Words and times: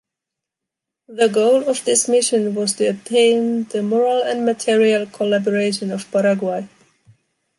The 1.09 1.29
goal 1.29 1.69
of 1.69 1.85
this 1.85 2.07
mission 2.07 2.55
was 2.55 2.73
to 2.77 2.89
obtain 2.89 3.65
the 3.65 3.83
moral 3.83 4.23
and 4.23 4.43
material 4.43 5.05
collaboration 5.05 5.91
of 5.91 6.09
Paraguay. 6.11 6.67